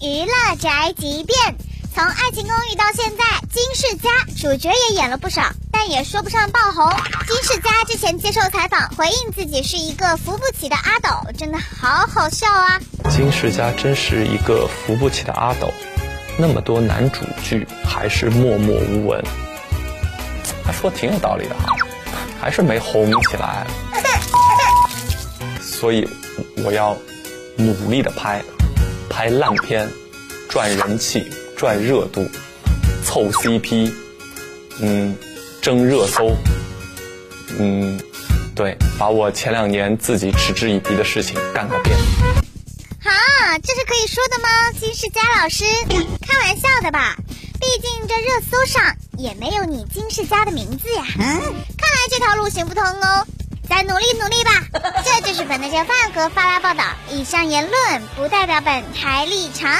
[0.00, 1.56] 娱乐宅急便。
[1.92, 5.42] 从《爱情公寓》到现在，金世佳主角也演了不少，
[5.72, 6.88] 但也说不上爆红。
[7.26, 12.80] 金世佳之前接受采访，回应自己是一个扶不起的阿斗，真的好好笑啊！
[13.10, 15.72] 金世佳真是一个扶不起的阿斗，
[16.38, 19.22] 那么多男主剧还是默默无闻。
[20.64, 21.74] 他说的挺有道理的哈，
[22.40, 23.66] 还是没红起来。
[25.60, 26.08] 所以
[26.64, 26.96] 我要
[27.56, 28.42] 努力的拍，
[29.20, 29.86] 拍烂片，
[30.48, 31.30] 赚人气。
[31.54, 32.26] 赚热度，
[33.04, 33.92] 凑 CP，
[34.80, 35.14] 嗯，
[35.60, 36.34] 争热搜，
[37.58, 38.00] 嗯，
[38.56, 41.94] 对，把我前两年自己嗤之以鼻的事情干个遍。
[43.04, 44.48] 啊，这是可以说的吗？
[44.80, 45.64] 金世佳老师，
[46.26, 47.14] 开玩笑的吧？
[47.60, 51.04] 毕竟这热搜上也没有你金世佳的名字呀。
[51.04, 53.26] 看来这条路行不通哦，
[53.70, 54.50] 再努力努力吧。
[55.04, 59.70] 这就是本台饭盒发来报道，以上言论不代表本台立场。